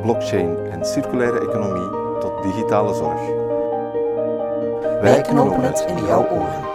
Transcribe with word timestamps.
blockchain 0.00 0.56
en 0.56 0.84
circulaire 0.84 1.40
economie 1.40 2.20
tot 2.20 2.42
digitale 2.42 2.94
zorg. 2.94 3.20
Wij 5.00 5.22
knopen 5.22 5.62
het 5.62 5.84
in 5.88 6.04
jouw 6.04 6.28
oren. 6.28 6.66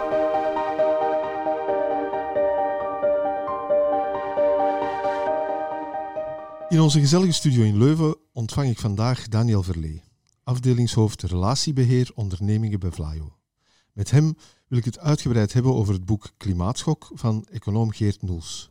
In 6.68 6.80
onze 6.80 7.00
gezellige 7.00 7.32
studio 7.32 7.62
in 7.62 7.78
Leuven 7.78 8.16
ontvang 8.32 8.68
ik 8.68 8.78
vandaag 8.78 9.28
Daniel 9.28 9.62
Verlee, 9.62 10.02
afdelingshoofd 10.42 11.22
Relatiebeheer 11.22 12.10
Ondernemingen 12.14 12.80
bij 12.80 12.90
Vlaio. 12.90 13.36
Met 13.92 14.10
hem 14.10 14.34
wil 14.68 14.78
ik 14.78 14.84
het 14.84 14.98
uitgebreid 14.98 15.52
hebben 15.52 15.74
over 15.74 15.94
het 15.94 16.04
boek 16.04 16.30
Klimaatschok 16.36 17.10
van 17.14 17.46
econoom 17.50 17.90
Geert 17.90 18.22
Noels. 18.22 18.70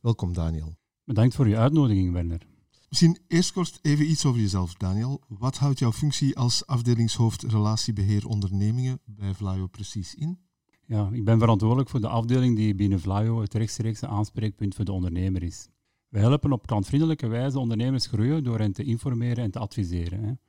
Welkom 0.00 0.32
Daniel. 0.32 0.76
Bedankt 1.04 1.34
voor 1.34 1.46
uw 1.46 1.56
uitnodiging, 1.56 2.12
Werner. 2.12 2.49
Misschien 2.90 3.18
eerst 3.28 3.52
kort 3.52 3.78
even 3.82 4.10
iets 4.10 4.24
over 4.26 4.40
jezelf, 4.40 4.74
Daniel. 4.74 5.20
Wat 5.28 5.56
houdt 5.56 5.78
jouw 5.78 5.92
functie 5.92 6.36
als 6.36 6.66
afdelingshoofd 6.66 7.42
Relatiebeheer 7.42 8.26
Ondernemingen 8.26 9.00
bij 9.04 9.34
Vlaio 9.34 9.66
precies 9.66 10.14
in? 10.14 10.38
Ja, 10.86 11.08
ik 11.12 11.24
ben 11.24 11.38
verantwoordelijk 11.38 11.88
voor 11.88 12.00
de 12.00 12.08
afdeling 12.08 12.56
die 12.56 12.74
binnen 12.74 13.00
Vlaio 13.00 13.40
het 13.40 13.54
rechtstreekse 13.54 14.06
aanspreekpunt 14.06 14.74
voor 14.74 14.84
de 14.84 14.92
ondernemer 14.92 15.42
is. 15.42 15.68
We 16.08 16.18
helpen 16.18 16.52
op 16.52 16.66
klantvriendelijke 16.66 17.26
wijze 17.26 17.58
ondernemers 17.58 18.06
groeien 18.06 18.44
door 18.44 18.58
hen 18.58 18.72
te 18.72 18.84
informeren 18.84 19.44
en 19.44 19.50
te 19.50 19.58
adviseren. 19.58 20.40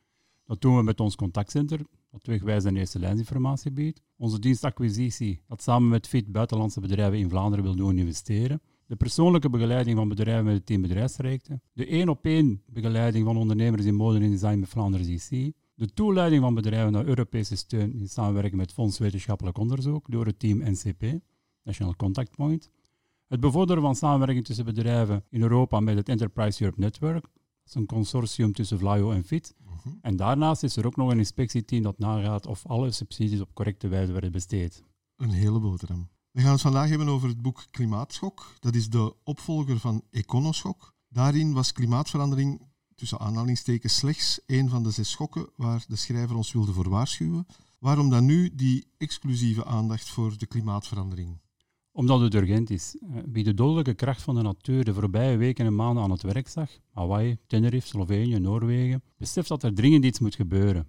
Dat 0.46 0.62
doen 0.62 0.76
we 0.76 0.84
met 0.84 1.00
ons 1.00 1.16
contactcenter, 1.16 1.80
dat 2.12 2.26
wegwijs 2.26 2.64
en 2.64 2.78
eerste 2.78 3.00
lijnsinformatie 3.00 3.72
biedt. 3.72 4.02
Onze 4.18 4.40
dienstacquisitie, 4.40 5.42
dat 5.48 5.62
samen 5.62 5.90
met 5.90 6.08
FIT 6.08 6.32
buitenlandse 6.32 6.80
bedrijven 6.80 7.20
in 7.20 7.30
Vlaanderen 7.30 7.66
wil 7.66 7.76
doen 7.76 7.98
investeren. 7.98 8.62
De 8.92 8.98
persoonlijke 8.98 9.50
begeleiding 9.50 9.98
van 9.98 10.08
bedrijven 10.08 10.46
met 10.46 10.54
het 10.54 10.66
team 10.66 10.82
bedrijfsrechten. 10.82 11.62
De 11.74 11.86
één-op-één 11.86 12.62
begeleiding 12.66 13.26
van 13.26 13.38
ondernemers 13.38 13.86
in 13.86 13.96
mode 13.96 14.20
en 14.20 14.30
design 14.30 14.60
met 14.60 14.70
Vlaanderen 14.70 15.10
IC. 15.10 15.54
De 15.74 15.94
toeleiding 15.94 16.42
van 16.42 16.54
bedrijven 16.54 16.92
naar 16.92 17.06
Europese 17.06 17.56
steun 17.56 17.94
in 17.94 18.08
samenwerking 18.08 18.56
met 18.56 18.74
Fonds 18.74 18.98
Wetenschappelijk 18.98 19.58
Onderzoek 19.58 20.12
door 20.12 20.26
het 20.26 20.40
team 20.40 20.72
NCP, 20.72 21.20
National 21.64 21.96
Contact 21.96 22.36
Point. 22.36 22.70
Het 23.28 23.40
bevorderen 23.40 23.82
van 23.82 23.96
samenwerking 23.96 24.46
tussen 24.46 24.66
bedrijven 24.66 25.24
in 25.30 25.42
Europa 25.42 25.80
met 25.80 25.96
het 25.96 26.10
Enterprise 26.10 26.64
Europe 26.64 26.80
Network. 26.80 27.22
Dat 27.24 27.32
is 27.66 27.76
een 27.76 27.86
consortium 27.86 28.54
tussen 28.54 28.80
Vlaio 28.80 29.12
en 29.12 29.24
FIT. 29.24 29.56
En 30.02 30.16
daarnaast 30.16 30.64
is 30.64 30.76
er 30.76 30.86
ook 30.86 30.96
nog 30.96 31.12
een 31.12 31.18
inspectieteam 31.18 31.84
dat 31.84 32.00
nagaat 32.00 32.48
of 32.48 32.66
alle 32.66 32.92
subsidies 32.92 33.42
op 33.42 33.54
correcte 33.54 33.88
wijze 33.88 34.12
werden 34.12 34.32
besteed. 34.32 34.84
Een 35.16 35.30
hele 35.30 35.60
boterham. 35.60 36.10
We 36.32 36.42
gaan 36.42 36.52
het 36.52 36.62
vandaag 36.62 36.90
hebben 36.90 37.08
over 37.08 37.28
het 37.28 37.42
boek 37.42 37.66
Klimaatschok. 37.72 38.54
Dat 38.60 38.76
is 38.76 38.90
de 38.90 39.16
opvolger 39.24 39.80
van 39.80 40.04
Econoschok. 40.12 40.94
Daarin 41.10 41.54
was 41.54 41.72
klimaatverandering 41.72 42.62
tussen 42.96 43.20
aanhalingstekens 43.20 43.96
slechts 43.96 44.40
een 44.46 44.70
van 44.70 44.84
de 44.84 44.92
zes 44.92 45.12
schokken 45.12 45.50
waar 45.56 45.86
de 45.88 45.96
schrijver 45.96 46.36
ons 46.36 46.52
wilde 46.52 46.74
voor 46.74 46.90
waarschuwen. 46.90 47.46
Waarom 47.80 48.10
dan 48.10 48.26
nu 48.26 48.56
die 48.56 48.86
exclusieve 48.98 49.66
aandacht 49.66 50.10
voor 50.10 50.38
de 50.38 50.46
klimaatverandering? 50.46 51.40
Omdat 51.92 52.22
het 52.22 52.34
urgent 52.34 52.70
is. 52.70 52.98
Wie 53.26 53.44
de 53.44 53.54
dodelijke 53.54 53.94
kracht 53.94 54.22
van 54.22 54.36
de 54.36 54.42
natuur 54.42 54.84
de 54.84 54.94
voorbije 54.94 55.38
weken 55.38 55.66
en 55.66 55.76
maanden 55.76 56.04
aan 56.04 56.12
het 56.12 56.22
werk 56.22 56.48
zag, 56.48 56.72
Hawaii, 56.92 57.38
Tenerife, 57.48 57.88
Slovenië, 57.88 58.40
Noorwegen, 58.40 59.04
beseft 59.18 59.48
dat 59.48 59.64
er 59.64 59.74
dringend 59.74 60.06
iets 60.06 60.20
moet 60.20 60.36
gebeuren. 60.36 60.88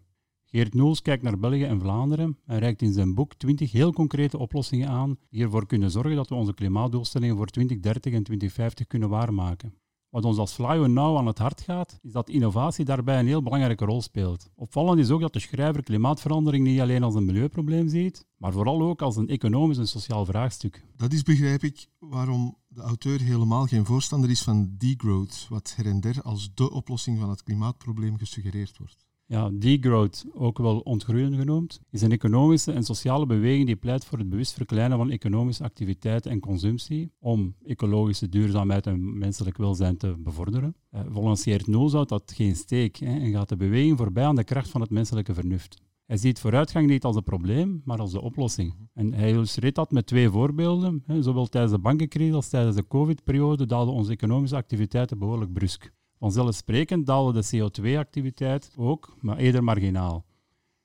Geert 0.55 0.75
Noels 0.75 1.03
kijkt 1.03 1.23
naar 1.23 1.39
België 1.39 1.65
en 1.65 1.81
Vlaanderen 1.81 2.39
en 2.47 2.59
reikt 2.59 2.83
in 2.83 2.93
zijn 2.93 3.15
boek 3.15 3.35
20 3.35 3.73
heel 3.73 3.93
concrete 3.93 4.39
oplossingen 4.39 4.89
aan 4.89 5.19
die 5.31 5.43
ervoor 5.43 5.67
kunnen 5.67 5.91
zorgen 5.91 6.17
dat 6.17 6.29
we 6.29 6.35
onze 6.35 6.55
klimaatdoelstellingen 6.55 7.37
voor 7.37 7.47
2030 7.47 8.13
en 8.13 8.23
2050 8.23 8.87
kunnen 8.87 9.09
waarmaken. 9.09 9.75
Wat 10.09 10.25
ons 10.25 10.39
als 10.39 10.53
Flyo 10.53 10.87
nauw 10.87 11.17
aan 11.19 11.27
het 11.27 11.39
hart 11.39 11.61
gaat, 11.61 11.99
is 12.03 12.13
dat 12.13 12.29
innovatie 12.29 12.85
daarbij 12.85 13.19
een 13.19 13.27
heel 13.27 13.43
belangrijke 13.43 13.85
rol 13.85 14.03
speelt. 14.03 14.51
Opvallend 14.55 14.99
is 14.99 15.11
ook 15.11 15.21
dat 15.21 15.33
de 15.33 15.39
schrijver 15.39 15.83
klimaatverandering 15.83 16.65
niet 16.65 16.81
alleen 16.81 17.03
als 17.03 17.15
een 17.15 17.25
milieuprobleem 17.25 17.89
ziet, 17.89 18.27
maar 18.37 18.53
vooral 18.53 18.83
ook 18.83 19.03
als 19.03 19.17
een 19.17 19.29
economisch 19.29 19.79
en 19.79 19.89
sociaal 19.89 20.25
vraagstuk. 20.25 20.85
Dat 20.97 21.13
is, 21.13 21.23
begrijp 21.23 21.63
ik, 21.63 21.87
waarom 21.99 22.57
de 22.69 22.81
auteur 22.81 23.21
helemaal 23.21 23.67
geen 23.67 23.85
voorstander 23.85 24.31
is 24.31 24.43
van 24.43 24.75
degrowth, 24.79 25.47
wat 25.49 25.73
her 25.77 25.87
en 25.87 26.01
der 26.01 26.23
als 26.23 26.51
de 26.55 26.71
oplossing 26.71 27.19
van 27.19 27.31
het 27.31 27.43
klimaatprobleem 27.43 28.19
gesuggereerd 28.19 28.79
wordt. 28.79 29.11
Ja, 29.33 29.51
degrowth, 29.53 30.25
ook 30.35 30.59
wel 30.59 30.79
ontgroeien 30.79 31.35
genoemd, 31.35 31.81
is 31.91 32.03
een 32.03 32.13
economische 32.13 32.73
en 32.73 32.85
sociale 32.85 33.27
beweging 33.27 33.67
die 33.67 33.77
pleit 33.77 34.05
voor 34.05 34.19
het 34.19 34.29
bewust 34.29 34.53
verkleinen 34.53 34.99
van 34.99 35.11
economische 35.11 35.65
activiteit 35.65 36.27
en 36.27 36.41
consumptie 36.41 37.13
om 37.19 37.55
ecologische 37.65 38.29
duurzaamheid 38.29 38.87
en 38.87 39.19
menselijk 39.19 39.57
welzijn 39.57 39.97
te 39.97 40.15
bevorderen. 40.19 40.75
Eh, 40.91 41.01
volgens 41.09 41.45
houdt 41.93 42.09
dat 42.09 42.33
geen 42.37 42.57
steek 42.57 42.97
hè, 42.97 43.19
en 43.19 43.33
gaat 43.33 43.49
de 43.49 43.57
beweging 43.57 43.99
voorbij 43.99 44.25
aan 44.25 44.37
de 44.37 44.45
kracht 44.45 44.69
van 44.69 44.81
het 44.81 44.91
menselijke 44.91 45.35
vernuft. 45.35 45.83
Hij 46.07 46.17
ziet 46.17 46.41
vooruitgang 46.41 46.87
niet 46.87 47.05
als 47.05 47.17
een 47.17 47.23
probleem, 47.23 47.83
maar 47.85 47.99
als 47.99 48.13
de 48.13 48.21
oplossing. 48.21 48.75
En 48.95 49.13
hij 49.13 49.31
illustreert 49.31 49.75
dat 49.75 49.91
met 49.91 50.07
twee 50.07 50.31
voorbeelden. 50.31 51.05
Zowel 51.21 51.47
tijdens 51.47 51.73
de 51.73 51.79
bankencrisis 51.79 52.35
als 52.35 52.49
tijdens 52.49 52.77
de 52.77 52.87
covid-periode 52.89 53.67
daalden 53.67 53.95
onze 53.95 54.13
economische 54.13 54.57
activiteiten 54.57 55.19
behoorlijk 55.19 55.53
brusk. 55.53 55.93
Vanzelfsprekend 56.23 57.07
daalde 57.07 57.41
de 57.41 57.47
CO2-activiteit 57.47 58.73
ook, 58.77 59.17
maar 59.21 59.37
eerder 59.37 59.65
marginaal. 59.65 60.25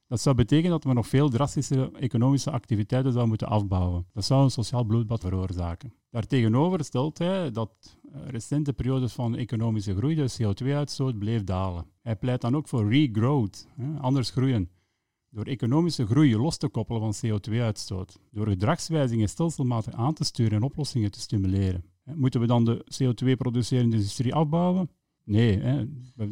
Dat 0.08 0.22
zou 0.22 0.36
betekenen 0.36 0.72
dat 0.72 0.84
we 0.84 0.94
nog 0.94 1.08
veel 1.08 1.30
drastische 1.30 1.92
economische 2.00 2.52
activiteiten 2.52 3.12
zouden 3.12 3.30
moeten 3.30 3.48
afbouwen. 3.48 4.06
Dat 4.14 4.26
zou 4.26 4.44
een 4.44 4.52
sociaal 4.52 4.84
bloedbad 4.84 5.22
veroorzaken. 5.22 5.94
Daartegenover 6.10 6.84
stelt 6.84 7.18
hij 7.18 7.52
dat 7.52 7.98
recente 8.26 8.74
periodes 8.74 9.14
van 9.14 9.36
economische 9.36 9.96
groei 9.96 10.16
de 10.16 10.36
CO2-uitstoot 10.42 11.18
bleef 11.20 11.44
dalen. 11.44 11.86
Hij 12.02 12.16
pleit 12.16 12.42
dan 12.42 12.56
ook 12.56 12.68
voor 12.68 12.90
regrowth, 12.90 13.68
anders 14.00 14.30
groeien. 14.30 14.70
Door 15.30 15.46
economische 15.46 16.06
groei 16.06 16.38
los 16.38 16.58
te 16.58 16.68
koppelen 16.70 17.14
van 17.14 17.30
CO2-uitstoot. 17.30 18.20
Door 18.32 18.48
gedragswijzingen 18.48 19.30
stelselmatig 19.30 19.94
aan 19.94 20.14
te 20.14 20.24
sturen 20.24 20.58
en 20.58 20.64
oplossingen 20.64 21.12
te 21.12 21.20
stimuleren. 21.20 21.84
Moeten 22.04 22.40
we 22.40 22.48
dan 22.48 22.66
de 22.66 22.86
CO2-producerende 23.04 23.96
industrie 23.96 24.36
afbouwen? 24.36 24.90
Nee, 25.28 25.62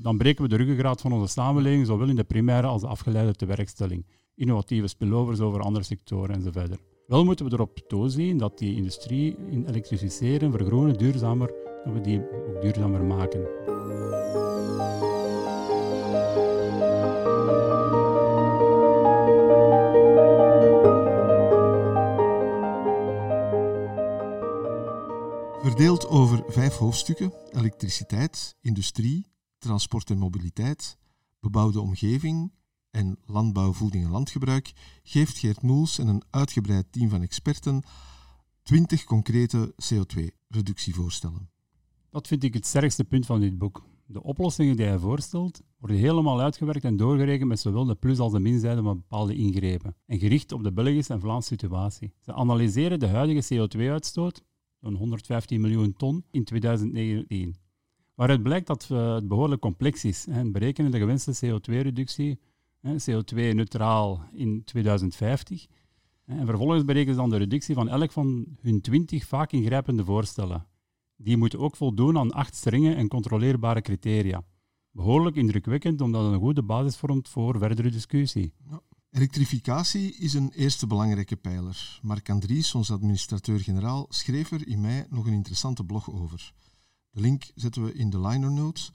dan 0.02 0.18
breken 0.18 0.44
we 0.44 0.50
de 0.50 0.56
ruggengraat 0.56 1.02
van 1.02 1.12
onze 1.12 1.34
samenleving, 1.34 1.86
zowel 1.86 2.08
in 2.08 2.16
de 2.16 2.24
primaire 2.24 2.68
als 2.68 2.82
de 2.82 2.88
afgeleide 2.88 3.36
tewerkstelling. 3.36 4.06
Innovatieve 4.36 4.88
spillovers 4.88 5.40
over 5.40 5.62
andere 5.62 5.86
sectoren 5.86 6.36
enzovoort. 6.36 6.78
Wel 7.08 7.26
moeten 7.26 7.46
we 7.46 7.52
erop 7.54 7.80
toezien 7.88 8.38
dat 8.38 8.58
die 8.58 8.76
industrie 8.76 9.36
in 9.50 9.66
elektrificeren, 9.66 10.52
vergroenen, 10.52 10.98
duurzamer, 10.98 11.54
dat 11.84 11.94
we 11.94 12.02
die 12.02 12.20
ook 12.20 12.62
duurzamer 12.62 13.04
maken. 13.04 13.48
Verdeeld 25.76 26.08
over 26.08 26.44
vijf 26.48 26.76
hoofdstukken: 26.76 27.34
elektriciteit, 27.52 28.58
industrie, 28.62 29.28
transport 29.58 30.10
en 30.10 30.18
mobiliteit, 30.18 30.98
bebouwde 31.40 31.80
omgeving 31.80 32.54
en 32.92 33.18
landbouw, 33.26 33.74
voeding 33.74 34.06
en 34.06 34.12
landgebruik, 34.12 34.74
geeft 35.04 35.38
Geert 35.38 35.62
Noels 35.62 36.00
en 36.00 36.08
een 36.08 36.24
uitgebreid 36.30 36.92
team 36.92 37.10
van 37.10 37.22
experten 37.22 37.84
20 38.64 39.04
concrete 39.04 39.74
CO2-reductievoorstellen. 39.74 41.50
Dat 42.10 42.28
vind 42.28 42.44
ik 42.44 42.54
het 42.54 42.66
sterkste 42.66 43.04
punt 43.04 43.26
van 43.26 43.40
dit 43.40 43.58
boek. 43.58 43.84
De 44.06 44.24
oplossingen 44.24 44.76
die 44.76 44.86
hij 44.86 45.00
voorstelt 45.00 45.62
worden 45.78 45.98
helemaal 45.98 46.42
uitgewerkt 46.42 46.84
en 46.84 46.98
doorgerekend 46.98 47.50
met 47.50 47.60
zowel 47.60 47.86
de 47.86 47.96
plus- 47.96 48.20
als 48.20 48.32
de 48.32 48.40
minzijde 48.40 48.82
van 48.82 48.98
bepaalde 48.98 49.36
ingrepen 49.36 49.96
en 50.06 50.20
gericht 50.20 50.52
op 50.52 50.64
de 50.64 50.74
Belgische 50.74 51.14
en 51.14 51.20
Vlaamse 51.20 51.48
situatie. 51.48 52.14
Ze 52.22 52.34
analyseren 52.34 53.00
de 53.00 53.08
huidige 53.08 53.56
CO2-uitstoot 53.56 54.44
zo'n 54.86 54.96
115 54.96 55.62
miljoen 55.62 55.94
ton 55.94 56.24
in 56.32 56.44
2019. 56.44 57.56
Waaruit 58.16 58.44
blijkt 58.44 58.68
dat 58.68 58.90
uh, 58.92 59.14
het 59.14 59.28
behoorlijk 59.28 59.62
complex 59.62 60.06
is. 60.06 60.26
Hè. 60.30 60.52
Berekenen 60.52 60.92
de 60.92 60.98
gewenste 60.98 61.46
CO2-reductie, 61.46 62.40
CO2-neutraal 62.86 64.22
in 64.34 64.64
2050. 64.64 65.66
En 66.26 66.46
vervolgens 66.46 66.86
berekenen 66.86 67.16
ze 67.16 67.22
dan 67.22 67.30
de 67.30 67.38
reductie 67.38 67.76
van 67.76 67.90
elk 67.90 68.12
van 68.12 68.46
hun 68.62 68.82
20 68.82 69.26
vaak 69.26 69.52
ingrijpende 69.52 70.04
voorstellen. 70.04 70.68
Die 71.16 71.38
moeten 71.38 71.60
ook 71.60 71.76
voldoen 71.76 72.18
aan 72.18 72.32
acht 72.32 72.56
strenge 72.56 72.94
en 72.94 73.08
controleerbare 73.08 73.82
criteria. 73.82 74.44
Behoorlijk 74.92 75.36
indrukwekkend, 75.36 76.02
omdat 76.02 76.24
het 76.24 76.34
een 76.34 76.40
goede 76.40 76.64
basis 76.64 76.98
vormt 76.98 77.30
voor 77.30 77.58
verdere 77.58 77.90
discussie. 77.90 78.54
Elektrificatie 79.16 80.16
is 80.16 80.34
een 80.34 80.52
eerste 80.52 80.88
belangrijke 80.88 81.36
pijler. 81.36 82.00
Marc 82.02 82.30
Andries, 82.30 82.76
onze 82.76 82.94
administrateur-generaal, 82.94 84.06
schreef 84.10 84.52
er 84.52 84.68
in 84.68 84.82
mei 84.82 85.06
nog 85.10 85.26
een 85.26 85.34
interessante 85.34 85.84
blog 85.84 86.12
over. 86.12 86.54
De 87.10 87.22
link 87.22 87.52
zetten 87.54 87.84
we 87.84 87.94
in 87.94 88.10
de 88.10 88.20
liner 88.20 88.52
notes. 88.52 88.92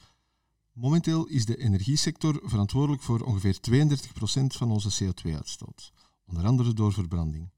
Momenteel 0.72 1.26
is 1.26 1.46
de 1.46 1.56
energiesector 1.56 2.40
verantwoordelijk 2.42 3.02
voor 3.02 3.20
ongeveer 3.20 3.58
32% 3.70 4.46
van 4.46 4.70
onze 4.70 5.04
CO2-uitstoot, 5.04 5.92
onder 6.26 6.46
andere 6.46 6.72
door 6.72 6.92
verbranding. 6.92 7.50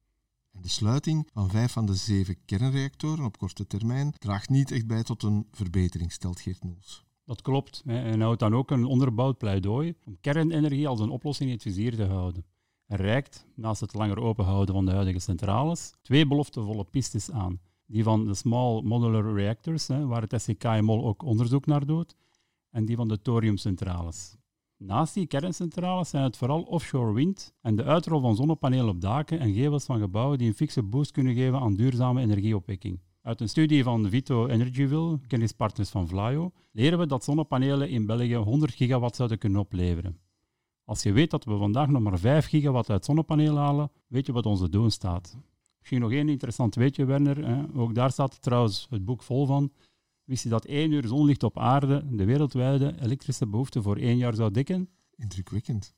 En 0.53 0.63
de 0.63 0.69
sluiting 0.69 1.29
van 1.33 1.51
vijf 1.51 1.73
van 1.73 1.87
de 1.87 1.95
zeven 1.95 2.45
kernreactoren 2.45 3.25
op 3.25 3.39
korte 3.39 3.67
termijn 3.67 4.15
draagt 4.19 4.49
niet 4.49 4.71
echt 4.71 4.87
bij 4.87 5.03
tot 5.03 5.23
een 5.23 5.47
verbetering, 5.51 6.13
stelt 6.13 6.41
Geert 6.41 6.65
Noels. 6.65 7.05
Dat 7.25 7.43
klopt. 7.43 7.83
En 7.87 8.21
houdt 8.21 8.41
dan 8.41 8.55
ook 8.55 8.71
een 8.71 8.85
onderbouwd 8.85 9.39
pleidooi 9.39 9.95
om 10.05 10.17
kernenergie 10.21 10.89
als 10.89 11.01
een 11.01 11.11
oplossing 11.11 11.49
in 11.49 11.55
het 11.55 11.65
vizier 11.65 11.97
te 11.97 12.05
houden. 12.05 12.45
Reikt, 12.95 13.47
naast 13.55 13.81
het 13.81 13.95
langer 13.95 14.21
openhouden 14.21 14.75
van 14.75 14.85
de 14.85 14.93
huidige 14.93 15.19
centrales, 15.19 15.93
twee 16.03 16.27
beloftevolle 16.27 16.85
pistes 16.85 17.31
aan. 17.31 17.61
Die 17.87 18.03
van 18.03 18.25
de 18.25 18.35
Small 18.35 18.83
Modular 18.83 19.35
Reactors, 19.35 19.89
hè, 19.89 20.07
waar 20.07 20.23
het 20.23 20.43
SCKMOL 20.43 21.05
ook 21.05 21.23
onderzoek 21.23 21.67
naar 21.67 21.87
doet, 21.87 22.17
en 22.71 22.85
die 22.85 22.97
van 22.97 23.09
de 23.09 23.23
thoriumcentrales. 23.23 24.37
Naast 24.77 25.15
die 25.15 25.27
kerncentrales 25.27 26.09
zijn 26.09 26.23
het 26.23 26.37
vooral 26.37 26.63
offshore 26.63 27.13
wind 27.13 27.55
en 27.61 27.77
de 27.77 27.85
uitrol 27.85 28.21
van 28.21 28.37
zonnepanelen 28.37 28.89
op 28.89 29.01
daken 29.01 29.39
en 29.39 29.55
gevels 29.55 29.85
van 29.85 30.01
gebouwen 30.01 30.39
die 30.39 30.49
een 30.49 30.55
fikse 30.55 30.83
boost 30.83 31.11
kunnen 31.11 31.35
geven 31.35 31.59
aan 31.59 31.75
duurzame 31.75 32.21
energieopwekking. 32.21 33.01
Uit 33.23 33.41
een 33.41 33.49
studie 33.49 33.83
van 33.83 34.09
Vito 34.11 34.47
Energyville, 34.47 35.21
kennispartners 35.27 35.91
van 35.91 36.09
Vlaio, 36.09 36.53
leren 36.73 36.99
we 36.99 37.07
dat 37.07 37.25
zonnepanelen 37.25 37.91
in 37.91 38.07
België 38.07 38.35
100 38.35 38.75
gigawatt 38.75 39.17
zouden 39.17 39.39
kunnen 39.39 39.61
opleveren. 39.61 40.19
Als 40.93 41.03
je 41.03 41.13
weet 41.13 41.31
dat 41.31 41.45
we 41.45 41.57
vandaag 41.57 41.89
nog 41.89 42.03
maar 42.03 42.19
5 42.19 42.47
gigawatt 42.47 42.91
uit 42.91 43.05
zonnepanelen 43.05 43.63
halen, 43.63 43.91
weet 44.07 44.27
je 44.27 44.33
wat 44.33 44.47
onze 44.47 44.69
doen 44.69 44.91
staat. 44.91 45.37
Misschien 45.79 46.01
nog 46.01 46.13
één 46.13 46.29
interessant 46.29 46.75
weetje, 46.75 47.05
Werner. 47.05 47.47
Hè. 47.47 47.75
Ook 47.75 47.95
daar 47.95 48.11
staat 48.11 48.43
trouwens 48.43 48.87
het 48.91 49.05
boek 49.05 49.23
vol 49.23 49.47
van. 49.47 49.73
Wist 50.25 50.43
je 50.43 50.49
dat 50.49 50.65
één 50.65 50.93
uur 50.93 51.07
zonlicht 51.07 51.43
op 51.43 51.59
aarde 51.59 52.05
de 52.11 52.25
wereldwijde 52.25 52.95
elektrische 53.01 53.47
behoefte 53.47 53.83
voor 53.83 53.97
één 53.97 54.17
jaar 54.17 54.35
zou 54.35 54.51
dekken? 54.51 54.89
Indrukwekkend. 55.17 55.95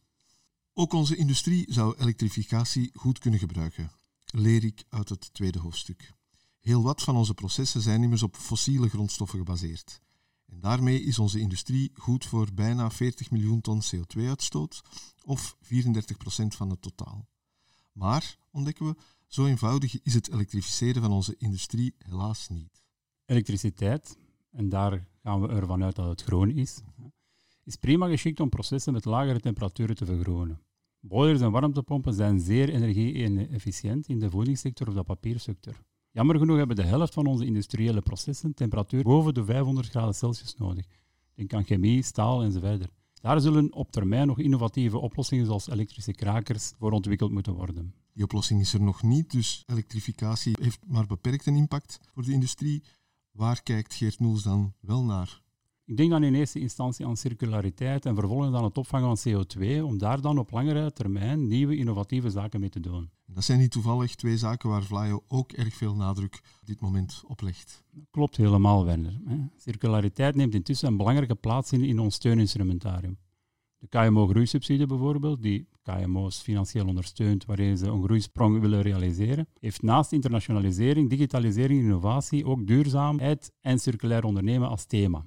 Ook 0.75 0.93
onze 0.93 1.17
industrie 1.17 1.73
zou 1.73 1.95
elektrificatie 1.99 2.91
goed 2.93 3.19
kunnen 3.19 3.41
gebruiken, 3.41 3.91
leer 4.25 4.65
ik 4.65 4.85
uit 4.89 5.09
het 5.09 5.35
tweede 5.35 5.59
hoofdstuk. 5.59 6.13
Heel 6.61 6.83
wat 6.83 7.03
van 7.03 7.17
onze 7.17 7.35
processen 7.35 7.81
zijn 7.81 8.03
immers 8.03 8.23
op 8.23 8.37
fossiele 8.37 8.89
grondstoffen 8.89 9.39
gebaseerd. 9.39 10.01
Daarmee 10.61 11.03
is 11.03 11.19
onze 11.19 11.41
industrie 11.41 11.91
goed 11.95 12.27
voor 12.27 12.49
bijna 12.55 12.91
40 12.91 13.31
miljoen 13.31 13.61
ton 13.61 13.83
CO2-uitstoot, 13.83 14.83
of 15.25 15.57
34% 15.63 15.67
van 16.47 16.71
het 16.71 16.83
totaal. 16.83 17.29
Maar, 17.93 18.37
ontdekken 18.51 18.87
we, 18.87 18.97
zo 19.27 19.47
eenvoudig 19.47 20.03
is 20.03 20.15
het 20.15 20.31
elektrificeren 20.31 21.03
van 21.03 21.13
onze 21.13 21.35
industrie 21.39 21.95
helaas 21.99 22.49
niet. 22.49 22.83
Elektriciteit, 23.27 24.19
en 24.51 24.69
daar 24.69 25.07
gaan 25.23 25.41
we 25.41 25.49
ervan 25.49 25.85
uit 25.85 25.97
dat 25.97 26.09
het 26.09 26.23
groen 26.23 26.51
is, 26.51 26.81
is 27.65 27.77
prima 27.77 28.09
geschikt 28.09 28.41
om 28.41 28.49
processen 28.49 28.93
met 28.93 29.05
lagere 29.05 29.41
temperaturen 29.41 29.97
te 29.97 30.05
vergroenen. 30.05 30.61
Boilers 31.01 31.41
en 31.41 31.51
warmtepompen 31.51 32.15
zijn 32.15 32.41
zeer 32.41 32.69
energie-efficiënt 32.69 34.09
in 34.09 34.19
de 34.19 34.31
voedingssector 34.31 34.89
of 34.89 34.95
de 34.95 35.03
papiersector. 35.03 35.75
Jammer 36.15 36.39
genoeg 36.39 36.57
hebben 36.57 36.77
de 36.77 36.83
helft 36.83 37.15
van 37.15 37.27
onze 37.27 37.45
industriële 37.45 38.01
processen 38.01 38.55
temperatuur 38.55 39.03
boven 39.03 39.35
de 39.35 39.45
500 39.45 39.89
graden 39.89 40.15
Celsius 40.15 40.55
nodig. 40.57 40.87
Denk 41.35 41.55
aan 41.55 41.65
chemie, 41.65 42.03
staal 42.03 42.43
enzovoort. 42.43 42.89
Daar 43.21 43.41
zullen 43.41 43.73
op 43.73 43.93
termijn 43.93 44.27
nog 44.27 44.39
innovatieve 44.39 44.99
oplossingen 44.99 45.47
zoals 45.47 45.69
elektrische 45.69 46.13
krakers 46.13 46.73
voor 46.79 46.93
ontwikkeld 46.93 47.31
moeten 47.31 47.55
worden. 47.55 47.95
Die 48.13 48.25
oplossing 48.25 48.61
is 48.61 48.75
er 48.75 48.83
nog 48.83 49.03
niet, 49.03 49.31
dus 49.31 49.63
elektrificatie 49.67 50.57
heeft 50.61 50.81
maar 50.87 51.07
beperkt 51.07 51.47
een 51.47 51.57
impact 51.57 52.01
voor 52.13 52.23
de 52.23 52.33
industrie. 52.33 52.83
Waar 53.31 53.63
kijkt 53.63 53.95
Geert 53.95 54.21
Noels 54.21 54.43
dan 54.43 54.73
wel 54.81 55.05
naar? 55.05 55.44
Ik 55.87 55.97
denk 55.97 56.11
dan 56.11 56.23
in 56.23 56.35
eerste 56.35 56.61
instantie 56.61 57.07
aan 57.07 57.17
circulariteit 57.17 58.07
en 58.07 58.15
vervolgens 58.15 58.57
aan 58.57 58.65
het 58.65 58.79
opvangen 58.79 59.17
van 59.17 59.33
CO2, 59.33 59.83
om 59.83 59.99
daar 59.99 60.21
dan 60.21 60.39
op 60.39 60.51
langere 60.51 60.93
termijn 60.93 61.47
nieuwe 61.47 61.77
innovatieve 61.77 62.31
zaken 62.31 62.61
mee 62.61 62.69
te 62.69 62.81
doen. 62.81 63.11
Dat 63.27 63.45
zijn 63.45 63.59
niet 63.59 63.71
toevallig 63.71 64.15
twee 64.15 64.39
zaken 64.39 64.69
waar 64.69 64.83
Vlaio 64.83 65.25
ook 65.29 65.53
erg 65.53 65.75
veel 65.75 65.95
nadruk 65.95 66.41
op 66.61 66.67
dit 66.67 66.81
moment 66.81 67.23
op 67.27 67.41
legt. 67.41 67.85
Klopt 68.11 68.37
helemaal, 68.37 68.85
Werner. 68.85 69.21
Circulariteit 69.57 70.35
neemt 70.35 70.55
intussen 70.55 70.89
een 70.89 70.97
belangrijke 70.97 71.35
plaats 71.35 71.73
in, 71.73 71.85
in 71.85 71.99
ons 71.99 72.15
steuninstrumentarium. 72.15 73.19
De 73.79 73.89
KMO-groeisubsidie 73.89 74.87
bijvoorbeeld, 74.87 75.43
die 75.43 75.69
KMO's 75.83 76.41
financieel 76.41 76.87
ondersteunt 76.87 77.45
waarin 77.45 77.77
ze 77.79 77.87
een 77.87 78.03
groeisprong 78.03 78.61
willen 78.61 78.83
realiseren, 78.83 79.49
heeft 79.61 79.83
naast 79.83 80.13
internationalisering, 80.13 81.11
digitalisering 81.11 81.79
en 81.79 81.85
innovatie 81.85 82.47
ook 82.47 82.67
duurzaamheid 82.67 83.53
en 83.61 83.79
circulair 83.79 84.25
ondernemen 84.25 84.69
als 84.69 84.85
thema 84.85 85.27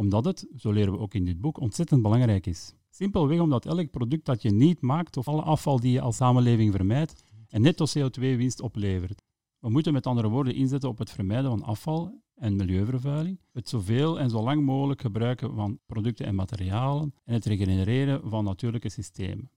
omdat 0.00 0.24
het, 0.24 0.46
zo 0.56 0.70
leren 0.70 0.92
we 0.92 0.98
ook 0.98 1.14
in 1.14 1.24
dit 1.24 1.40
boek, 1.40 1.60
ontzettend 1.60 2.02
belangrijk 2.02 2.46
is. 2.46 2.74
Simpelweg 2.90 3.40
omdat 3.40 3.66
elk 3.66 3.90
product 3.90 4.24
dat 4.24 4.42
je 4.42 4.50
niet 4.50 4.80
maakt 4.80 5.16
of 5.16 5.28
alle 5.28 5.42
afval 5.42 5.80
die 5.80 5.92
je 5.92 6.00
als 6.00 6.16
samenleving 6.16 6.72
vermijdt, 6.72 7.22
een 7.48 7.62
netto 7.62 7.86
CO2-winst 7.98 8.60
oplevert. 8.60 9.22
We 9.58 9.70
moeten 9.70 9.92
met 9.92 10.06
andere 10.06 10.28
woorden 10.28 10.54
inzetten 10.54 10.88
op 10.88 10.98
het 10.98 11.10
vermijden 11.10 11.50
van 11.50 11.62
afval 11.62 12.22
en 12.34 12.56
milieuvervuiling, 12.56 13.40
het 13.52 13.68
zoveel 13.68 14.18
en 14.20 14.30
zo 14.30 14.42
lang 14.42 14.62
mogelijk 14.64 15.00
gebruiken 15.00 15.54
van 15.54 15.78
producten 15.86 16.26
en 16.26 16.34
materialen 16.34 17.14
en 17.24 17.34
het 17.34 17.44
regenereren 17.44 18.30
van 18.30 18.44
natuurlijke 18.44 18.88
systemen. 18.88 19.50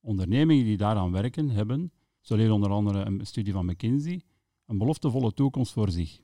Ondernemingen 0.00 0.64
die 0.64 0.76
daaraan 0.76 1.12
werken 1.12 1.50
hebben, 1.50 1.92
zo 2.20 2.36
leert 2.36 2.50
onder 2.50 2.70
andere 2.70 3.04
een 3.04 3.26
studie 3.26 3.52
van 3.52 3.66
McKinsey, 3.66 4.22
een 4.66 4.78
beloftevolle 4.78 5.32
toekomst 5.32 5.72
voor 5.72 5.90
zich. 5.90 6.20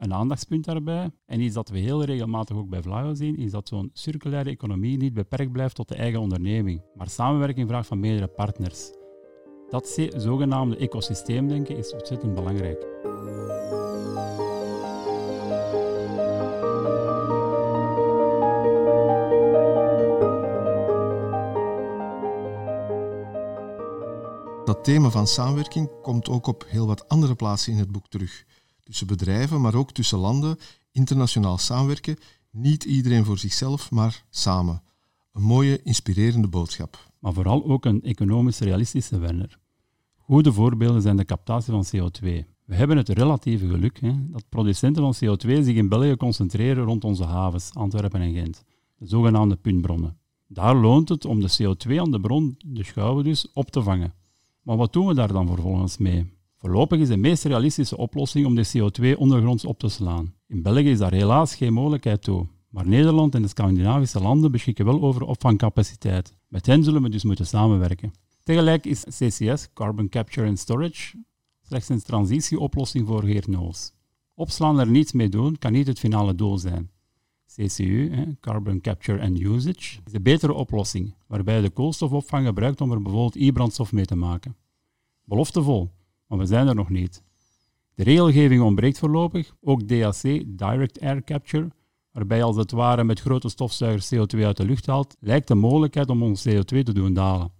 Een 0.00 0.14
aandachtspunt 0.14 0.64
daarbij, 0.64 1.10
en 1.26 1.40
iets 1.40 1.54
dat 1.54 1.68
we 1.68 1.78
heel 1.78 2.04
regelmatig 2.04 2.56
ook 2.56 2.68
bij 2.68 2.82
Vlaio 2.82 3.14
zien, 3.14 3.36
is 3.36 3.50
dat 3.50 3.68
zo'n 3.68 3.90
circulaire 3.92 4.50
economie 4.50 4.96
niet 4.96 5.14
beperkt 5.14 5.52
blijft 5.52 5.74
tot 5.74 5.88
de 5.88 5.94
eigen 5.94 6.20
onderneming, 6.20 6.82
maar 6.94 7.08
samenwerking 7.08 7.68
vraagt 7.68 7.86
van 7.88 8.00
meerdere 8.00 8.26
partners. 8.26 8.90
Dat 9.70 10.00
zogenaamde 10.16 10.76
ecosysteemdenken 10.76 11.76
is 11.76 11.92
ontzettend 11.92 12.34
belangrijk. 12.34 12.86
Dat 24.64 24.84
thema 24.84 25.10
van 25.10 25.26
samenwerking 25.26 25.90
komt 26.02 26.28
ook 26.28 26.46
op 26.46 26.64
heel 26.68 26.86
wat 26.86 27.08
andere 27.08 27.34
plaatsen 27.34 27.72
in 27.72 27.78
het 27.78 27.92
boek 27.92 28.08
terug 28.08 28.44
tussen 28.90 29.06
bedrijven, 29.06 29.60
maar 29.60 29.74
ook 29.74 29.92
tussen 29.92 30.18
landen, 30.18 30.58
internationaal 30.92 31.58
samenwerken. 31.58 32.16
Niet 32.50 32.84
iedereen 32.84 33.24
voor 33.24 33.38
zichzelf, 33.38 33.90
maar 33.90 34.24
samen. 34.30 34.82
Een 35.32 35.42
mooie, 35.42 35.82
inspirerende 35.82 36.48
boodschap. 36.48 37.12
Maar 37.18 37.32
vooral 37.32 37.64
ook 37.64 37.84
een 37.84 38.02
economisch 38.02 38.58
realistische 38.58 39.18
Werner. 39.18 39.58
Goede 40.16 40.52
voorbeelden 40.52 41.02
zijn 41.02 41.16
de 41.16 41.24
captatie 41.24 41.72
van 41.72 41.86
CO2. 41.86 42.26
We 42.64 42.74
hebben 42.74 42.96
het 42.96 43.08
relatieve 43.08 43.66
geluk 43.66 44.00
hè, 44.00 44.12
dat 44.30 44.48
producenten 44.48 45.02
van 45.02 45.14
CO2 45.14 45.62
zich 45.62 45.76
in 45.76 45.88
België 45.88 46.16
concentreren 46.16 46.84
rond 46.84 47.04
onze 47.04 47.24
havens, 47.24 47.74
Antwerpen 47.74 48.20
en 48.20 48.32
Gent, 48.32 48.64
de 48.96 49.06
zogenaamde 49.06 49.56
puntbronnen. 49.56 50.18
Daar 50.46 50.76
loont 50.76 51.08
het 51.08 51.24
om 51.24 51.40
de 51.40 51.56
CO2 51.62 51.96
aan 51.96 52.10
de 52.10 52.20
bron, 52.20 52.56
de 52.66 52.84
schouwen 52.84 53.24
dus, 53.24 53.52
op 53.52 53.70
te 53.70 53.82
vangen. 53.82 54.14
Maar 54.62 54.76
wat 54.76 54.92
doen 54.92 55.06
we 55.06 55.14
daar 55.14 55.32
dan 55.32 55.46
vervolgens 55.46 55.98
mee? 55.98 56.38
Voorlopig 56.60 57.00
is 57.00 57.08
de 57.08 57.16
meest 57.16 57.44
realistische 57.44 57.96
oplossing 57.96 58.46
om 58.46 58.54
de 58.54 58.68
CO2 58.68 59.16
ondergronds 59.16 59.64
op 59.64 59.78
te 59.78 59.88
slaan. 59.88 60.34
In 60.46 60.62
België 60.62 60.90
is 60.90 60.98
daar 60.98 61.12
helaas 61.12 61.54
geen 61.54 61.72
mogelijkheid 61.72 62.22
toe. 62.22 62.46
Maar 62.68 62.86
Nederland 62.86 63.34
en 63.34 63.42
de 63.42 63.48
Scandinavische 63.48 64.20
landen 64.20 64.52
beschikken 64.52 64.84
wel 64.84 65.02
over 65.02 65.22
opvangcapaciteit. 65.22 66.36
Met 66.48 66.66
hen 66.66 66.84
zullen 66.84 67.02
we 67.02 67.08
dus 67.08 67.24
moeten 67.24 67.46
samenwerken. 67.46 68.12
Tegelijk 68.42 68.86
is 68.86 69.04
CCS, 69.04 69.72
Carbon 69.72 70.08
Capture 70.08 70.48
and 70.48 70.58
Storage, 70.58 71.24
slechts 71.60 71.88
een 71.88 72.02
transitieoplossing 72.02 73.06
voor 73.06 73.22
Geert 73.22 73.92
Opslaan 74.34 74.78
er 74.78 74.90
niets 74.90 75.12
mee 75.12 75.28
doen 75.28 75.58
kan 75.58 75.72
niet 75.72 75.86
het 75.86 75.98
finale 75.98 76.34
doel 76.34 76.58
zijn. 76.58 76.90
CCU, 77.54 78.36
Carbon 78.40 78.80
Capture 78.80 79.20
and 79.20 79.40
Usage, 79.40 80.00
is 80.04 80.12
de 80.12 80.20
betere 80.20 80.52
oplossing, 80.52 81.14
waarbij 81.26 81.60
de 81.60 81.70
koolstofopvang 81.70 82.46
gebruikt 82.46 82.80
om 82.80 82.92
er 82.92 83.02
bijvoorbeeld 83.02 83.36
e-brandstof 83.36 83.92
mee 83.92 84.04
te 84.04 84.16
maken. 84.16 84.56
Beloftevol, 85.24 85.90
maar 86.30 86.38
we 86.38 86.46
zijn 86.46 86.68
er 86.68 86.74
nog 86.74 86.88
niet. 86.88 87.22
De 87.94 88.02
regelgeving 88.02 88.62
ontbreekt 88.62 88.98
voorlopig, 88.98 89.54
ook 89.60 89.88
DAC, 89.88 90.22
Direct 90.46 91.00
Air 91.00 91.24
Capture, 91.24 91.70
waarbij 92.12 92.42
als 92.42 92.56
het 92.56 92.70
ware 92.70 93.04
met 93.04 93.20
grote 93.20 93.48
stofzuigers 93.48 94.14
CO2 94.14 94.44
uit 94.44 94.56
de 94.56 94.64
lucht 94.64 94.86
haalt, 94.86 95.16
lijkt 95.20 95.48
de 95.48 95.54
mogelijkheid 95.54 96.10
om 96.10 96.22
ons 96.22 96.48
CO2 96.48 96.62
te 96.62 96.92
doen 96.92 97.14
dalen. 97.14 97.52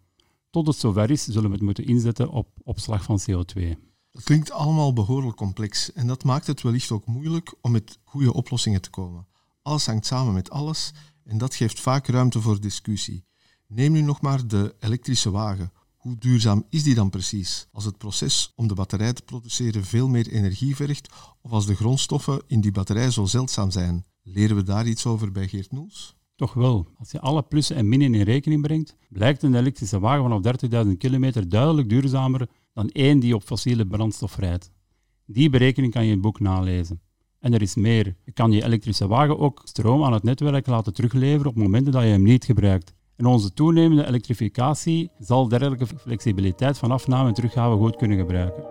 Tot 0.50 0.67
het 0.67 0.77
zover 0.77 1.11
is, 1.11 1.25
zullen 1.25 1.49
we 1.49 1.55
het 1.55 1.65
moeten 1.65 1.85
inzetten 1.85 2.31
op 2.31 2.49
opslag 2.62 3.03
van 3.03 3.21
CO2. 3.31 3.62
Dat 4.11 4.23
klinkt 4.23 4.50
allemaal 4.50 4.93
behoorlijk 4.93 5.37
complex 5.37 5.93
en 5.93 6.07
dat 6.07 6.25
maakt 6.25 6.47
het 6.47 6.62
wellicht 6.62 6.91
ook 6.91 7.07
moeilijk 7.07 7.55
om 7.61 7.71
met 7.71 7.99
goede 8.05 8.33
oplossingen 8.33 8.81
te 8.81 8.91
komen. 8.91 9.27
Alles 9.62 9.87
hangt 9.87 10.07
samen 10.07 10.35
met 10.35 10.50
alles 10.50 10.93
En 11.25 11.39
dat 11.39 11.55
geeft 11.55 11.81
vaak 11.81 12.07
ruimte 12.07 12.41
voor 12.41 12.61
discussie. 12.61 13.25
Neem 13.67 13.93
nu 13.93 14.00
nog 14.00 14.21
maar 14.21 14.47
de 14.47 14.75
elektrische 14.81 15.31
wagen. 15.31 15.73
Hoe 16.00 16.16
duurzaam 16.19 16.64
is 16.69 16.83
die 16.83 16.95
dan 16.95 17.11
precies? 17.11 17.69
Als 17.73 17.85
het 17.85 17.99
proces 17.99 18.52
om 18.57 18.69
de 18.69 18.75
batterij 18.75 19.12
te 19.12 19.23
produceren 19.23 19.85
veel 19.85 20.09
meer 20.09 20.28
energie 20.28 20.76
vergt, 20.76 21.09
of 21.40 21.50
als 21.50 21.66
de 21.66 21.75
grondstoffen 21.75 22.42
in 22.47 22.61
die 22.61 22.73
batterij 22.73 23.11
zo 23.11 23.25
zeldzaam 23.25 23.71
zijn? 23.71 24.04
Leren 24.23 24.57
we 24.57 24.62
daar 24.62 24.87
iets 24.87 25.07
over 25.07 25.33
bij 25.33 25.49
Geert 25.49 25.73
Noels? 25.73 26.16
Toch 26.37 26.54
wel. 26.54 26.87
Als 26.99 27.11
je 27.11 27.21
alle 27.21 27.42
plussen 27.42 27.76
en 27.76 27.88
minnen 27.88 28.14
in 28.14 28.23
rekening 28.23 28.62
brengt, 28.62 28.97
blijkt 29.09 29.42
een 29.42 29.54
elektrische 29.54 29.99
wagen 29.99 30.23
vanaf 30.23 30.85
30.000 30.87 30.97
kilometer 30.99 31.49
duidelijk 31.49 31.88
duurzamer 31.88 32.49
dan 32.73 32.88
één 32.88 33.21
die 33.21 33.35
op 33.35 33.42
fossiele 33.42 33.87
brandstof 33.87 34.37
rijdt. 34.37 34.71
Die 35.26 35.50
berekening 35.50 35.92
kan 35.92 36.02
je 36.02 36.09
in 36.09 36.14
het 36.14 36.23
boek 36.23 36.40
nalezen. 36.40 37.00
En 37.38 37.54
er 37.54 37.62
is 37.62 37.75
meer. 37.75 38.16
Je 38.25 38.33
kan 38.33 38.52
je 38.52 38.64
elektrische 38.64 39.07
wagen 39.07 39.38
ook 39.38 39.61
stroom 39.64 40.04
aan 40.04 40.12
het 40.12 40.23
netwerk 40.23 40.66
laten 40.66 40.95
terugleveren 40.95 41.50
op 41.50 41.57
momenten 41.57 41.92
dat 41.92 42.02
je 42.02 42.09
hem 42.09 42.23
niet 42.23 42.45
gebruikt. 42.45 42.95
En 43.21 43.27
onze 43.27 43.53
toenemende 43.53 44.07
elektrificatie 44.07 45.11
zal 45.19 45.49
dergelijke 45.49 45.87
flexibiliteit 45.87 46.79
van 46.79 46.91
afname 46.91 47.29
en 47.29 47.35
teruggave 47.35 47.77
goed 47.77 47.97
kunnen 47.97 48.19
gebruiken. 48.19 48.70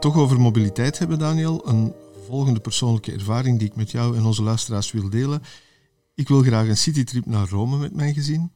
Toch 0.00 0.16
over 0.16 0.40
mobiliteit 0.40 0.98
hebben, 0.98 1.18
Daniel, 1.18 1.68
een 1.68 1.92
volgende 2.26 2.60
persoonlijke 2.60 3.12
ervaring 3.12 3.58
die 3.58 3.68
ik 3.68 3.76
met 3.76 3.90
jou 3.90 4.16
en 4.16 4.24
onze 4.24 4.42
luisteraars 4.42 4.92
wil 4.92 5.10
delen. 5.10 5.42
Ik 6.14 6.28
wil 6.28 6.42
graag 6.42 6.68
een 6.68 6.76
citytrip 6.76 7.26
naar 7.26 7.48
Rome 7.48 7.76
met 7.76 7.94
mijn 7.94 8.14
gezin. 8.14 8.52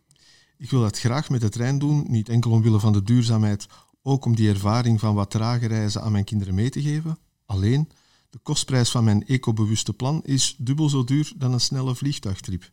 Ik 0.58 0.70
wil 0.70 0.80
dat 0.80 0.98
graag 0.98 1.30
met 1.30 1.40
de 1.40 1.48
trein 1.48 1.78
doen, 1.78 2.04
niet 2.08 2.28
enkel 2.28 2.50
omwille 2.50 2.80
van 2.80 2.92
de 2.92 3.02
duurzaamheid, 3.02 3.66
ook 4.02 4.24
om 4.24 4.36
die 4.36 4.48
ervaring 4.48 5.00
van 5.00 5.14
wat 5.14 5.30
trage 5.30 5.66
reizen 5.66 6.02
aan 6.02 6.12
mijn 6.12 6.24
kinderen 6.24 6.54
mee 6.54 6.70
te 6.70 6.82
geven. 6.82 7.18
Alleen, 7.46 7.88
de 8.30 8.38
kostprijs 8.42 8.90
van 8.90 9.04
mijn 9.04 9.26
ecobewuste 9.26 9.92
plan 9.92 10.22
is 10.22 10.54
dubbel 10.58 10.88
zo 10.88 11.04
duur 11.04 11.32
dan 11.36 11.52
een 11.52 11.60
snelle 11.60 11.94
vliegtuigtrip. 11.94 12.70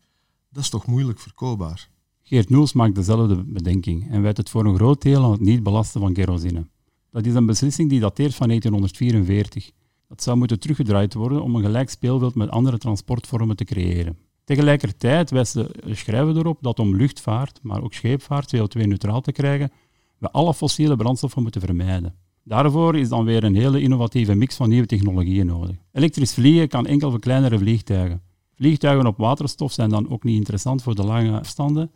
Dat 0.49 0.63
is 0.63 0.69
toch 0.69 0.85
moeilijk 0.85 1.19
verkoopbaar? 1.19 1.89
Geert 2.23 2.49
Noels 2.49 2.73
maakt 2.73 2.95
dezelfde 2.95 3.43
bedenking 3.43 4.11
en 4.11 4.21
wijt 4.21 4.37
het 4.37 4.49
voor 4.49 4.65
een 4.65 4.75
groot 4.75 5.01
deel 5.01 5.23
aan 5.23 5.31
het 5.31 5.41
niet 5.41 5.63
belasten 5.63 6.01
van 6.01 6.13
kerosine. 6.13 6.67
Dat 7.11 7.25
is 7.25 7.33
een 7.33 7.45
beslissing 7.45 7.89
die 7.89 7.99
dateert 7.99 8.35
van 8.35 8.47
1944. 8.47 9.71
Dat 10.07 10.23
zou 10.23 10.37
moeten 10.37 10.59
teruggedraaid 10.59 11.13
worden 11.13 11.43
om 11.43 11.55
een 11.55 11.61
gelijk 11.61 11.89
speelveld 11.89 12.35
met 12.35 12.49
andere 12.49 12.77
transportvormen 12.77 13.55
te 13.55 13.63
creëren. 13.63 14.17
Tegelijkertijd 14.43 15.29
wijst 15.29 15.53
de 15.53 15.69
schrijver 15.89 16.37
erop 16.37 16.57
dat 16.61 16.79
om 16.79 16.95
luchtvaart, 16.95 17.59
maar 17.61 17.83
ook 17.83 17.93
scheepvaart 17.93 18.55
CO2-neutraal 18.55 19.21
te 19.21 19.31
krijgen, 19.31 19.71
we 20.17 20.31
alle 20.31 20.53
fossiele 20.53 20.95
brandstoffen 20.95 21.41
moeten 21.41 21.61
vermijden. 21.61 22.15
Daarvoor 22.43 22.97
is 22.97 23.09
dan 23.09 23.25
weer 23.25 23.43
een 23.43 23.55
hele 23.55 23.81
innovatieve 23.81 24.35
mix 24.35 24.55
van 24.55 24.69
nieuwe 24.69 24.87
technologieën 24.87 25.45
nodig. 25.45 25.75
Elektrisch 25.91 26.33
vliegen 26.33 26.67
kan 26.67 26.85
enkel 26.85 27.09
voor 27.09 27.19
kleinere 27.19 27.57
vliegtuigen. 27.57 28.21
Vliegtuigen 28.55 29.07
op 29.07 29.17
waterstof 29.17 29.71
zijn 29.71 29.89
dan 29.89 30.09
ook 30.09 30.23
niet 30.23 30.37
interessant 30.37 30.83
voor 30.83 30.95
de 30.95 31.05
lange 31.05 31.39
afstanden. 31.39 31.91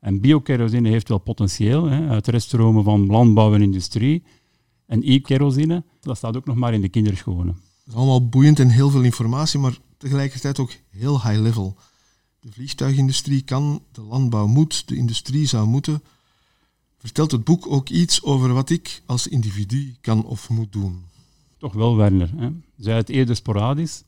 En 0.00 0.20
biokerosine 0.20 0.88
heeft 0.88 1.08
wel 1.08 1.18
potentieel 1.18 1.84
hè, 1.84 2.08
uit 2.08 2.26
reststromen 2.26 2.84
van 2.84 3.06
landbouw 3.06 3.54
en 3.54 3.62
industrie, 3.62 4.22
en 4.90 5.02
e-kerosine, 5.04 5.84
dat 6.00 6.16
staat 6.16 6.36
ook 6.36 6.44
nog 6.44 6.56
maar 6.56 6.74
in 6.74 6.80
de 6.80 6.88
kinderschoenen. 6.88 7.46
Dat 7.46 7.86
is 7.86 7.94
allemaal 7.94 8.28
boeiend 8.28 8.58
en 8.58 8.68
heel 8.68 8.90
veel 8.90 9.02
informatie, 9.02 9.58
maar 9.58 9.78
tegelijkertijd 9.96 10.58
ook 10.58 10.72
heel 10.88 11.22
high 11.22 11.40
level. 11.40 11.76
De 12.40 12.52
vliegtuigindustrie 12.52 13.42
kan, 13.42 13.82
de 13.92 14.02
landbouw 14.02 14.46
moet, 14.46 14.88
de 14.88 14.96
industrie 14.96 15.46
zou 15.46 15.66
moeten. 15.66 16.02
Vertelt 16.98 17.30
het 17.30 17.44
boek 17.44 17.66
ook 17.66 17.88
iets 17.88 18.22
over 18.22 18.52
wat 18.52 18.70
ik 18.70 19.02
als 19.06 19.26
individu 19.26 19.94
kan 20.00 20.24
of 20.24 20.48
moet 20.48 20.72
doen? 20.72 21.04
Toch 21.58 21.72
wel, 21.72 21.96
Werner. 21.96 22.30
Hè? 22.36 22.50
Zij 22.76 22.96
het 22.96 23.08
eerder 23.08 23.36
sporadisch. 23.36 24.04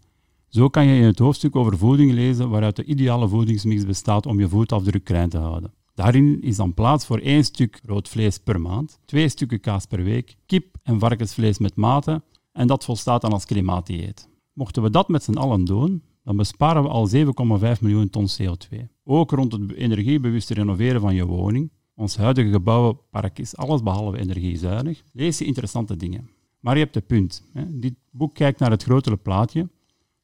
Zo 0.48 0.68
kan 0.68 0.86
je 0.86 1.00
in 1.00 1.06
het 1.06 1.18
hoofdstuk 1.18 1.56
over 1.56 1.78
voeding 1.78 2.12
lezen 2.12 2.48
waaruit 2.48 2.76
de 2.76 2.84
ideale 2.84 3.28
voedingsmix 3.28 3.86
bestaat 3.86 4.26
om 4.26 4.40
je 4.40 4.48
voetafdruk 4.48 5.04
klein 5.04 5.28
te 5.28 5.38
houden. 5.38 5.72
Daarin 6.02 6.40
is 6.40 6.56
dan 6.56 6.74
plaats 6.74 7.06
voor 7.06 7.18
één 7.18 7.44
stuk 7.44 7.80
rood 7.84 8.08
vlees 8.08 8.38
per 8.38 8.60
maand, 8.60 8.98
twee 9.04 9.28
stukken 9.28 9.60
kaas 9.60 9.86
per 9.86 10.02
week, 10.02 10.36
kip 10.46 10.76
en 10.82 10.98
varkensvlees 10.98 11.58
met 11.58 11.76
mate 11.76 12.22
en 12.52 12.66
dat 12.66 12.84
volstaat 12.84 13.20
dan 13.20 13.32
als 13.32 13.44
klimaatdieet. 13.44 14.28
Mochten 14.52 14.82
we 14.82 14.90
dat 14.90 15.08
met 15.08 15.22
z'n 15.22 15.36
allen 15.36 15.64
doen, 15.64 16.02
dan 16.24 16.36
besparen 16.36 16.82
we 16.82 16.88
al 16.88 17.08
7,5 17.08 17.22
miljoen 17.80 18.10
ton 18.10 18.28
CO2. 18.28 18.78
Ook 19.04 19.30
rond 19.30 19.52
het 19.52 19.72
energiebewust 19.72 20.50
renoveren 20.50 21.00
van 21.00 21.14
je 21.14 21.26
woning. 21.26 21.70
Ons 21.94 22.16
huidige 22.16 22.50
gebouwenpark 22.50 23.38
is 23.38 23.56
allesbehalve 23.56 24.18
energiezuinig. 24.18 25.02
Lees 25.12 25.38
je 25.38 25.44
interessante 25.44 25.96
dingen. 25.96 26.30
Maar 26.60 26.74
je 26.74 26.82
hebt 26.82 26.94
het 26.94 27.06
punt. 27.06 27.44
Hè. 27.52 27.78
Dit 27.78 27.94
boek 28.10 28.34
kijkt 28.34 28.58
naar 28.58 28.70
het 28.70 28.82
grotere 28.82 29.16
plaatje. 29.16 29.68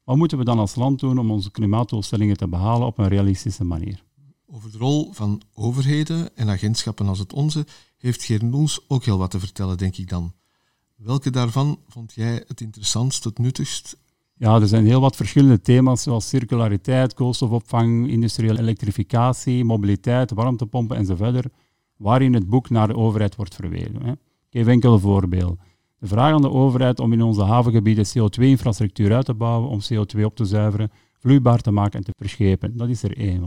Wat 0.03 0.17
moeten 0.17 0.37
we 0.37 0.43
dan 0.43 0.59
als 0.59 0.75
land 0.75 0.99
doen 0.99 1.19
om 1.19 1.31
onze 1.31 1.51
klimaatdoelstellingen 1.51 2.37
te 2.37 2.47
behalen 2.47 2.87
op 2.87 2.97
een 2.97 3.07
realistische 3.07 3.63
manier? 3.63 4.07
Over 4.51 4.71
de 4.71 4.77
rol 4.77 5.13
van 5.13 5.41
overheden 5.53 6.35
en 6.35 6.49
agentschappen 6.49 7.07
als 7.07 7.19
het 7.19 7.33
onze 7.33 7.65
heeft 7.97 8.23
Geert 8.23 8.79
ook 8.87 9.03
heel 9.03 9.17
wat 9.17 9.31
te 9.31 9.39
vertellen, 9.39 9.77
denk 9.77 9.97
ik 9.97 10.09
dan. 10.09 10.33
Welke 10.95 11.29
daarvan 11.29 11.79
vond 11.87 12.13
jij 12.13 12.43
het 12.47 12.61
interessantst, 12.61 13.23
het 13.23 13.37
nuttigst? 13.37 13.97
Ja, 14.33 14.55
er 14.61 14.67
zijn 14.67 14.85
heel 14.85 15.01
wat 15.01 15.15
verschillende 15.15 15.61
thema's 15.61 16.03
zoals 16.03 16.29
circulariteit, 16.29 17.13
koolstofopvang, 17.13 18.09
industriële 18.09 18.59
elektrificatie, 18.59 19.63
mobiliteit, 19.63 20.31
warmtepompen 20.31 20.97
enzovoort, 20.97 21.47
waarin 21.97 22.33
het 22.33 22.49
boek 22.49 22.69
naar 22.69 22.87
de 22.87 22.95
overheid 22.95 23.35
wordt 23.35 23.55
verwezen. 23.55 24.07
Ik 24.07 24.17
geef 24.49 24.67
enkele 24.67 24.99
voorbeelden. 24.99 25.59
De 25.99 26.07
vraag 26.07 26.33
aan 26.33 26.41
de 26.41 26.51
overheid 26.51 26.99
om 26.99 27.13
in 27.13 27.21
onze 27.21 27.43
havengebieden 27.43 28.05
CO2-infrastructuur 28.05 29.13
uit 29.13 29.25
te 29.25 29.33
bouwen 29.33 29.69
om 29.69 29.79
CO2 29.93 30.23
op 30.23 30.35
te 30.35 30.45
zuiveren, 30.45 30.91
vloeibaar 31.19 31.61
te 31.61 31.71
maken 31.71 31.99
en 31.99 32.05
te 32.05 32.13
verschepen. 32.17 32.77
Dat 32.77 32.89
is 32.89 33.03
er 33.03 33.17
één 33.17 33.43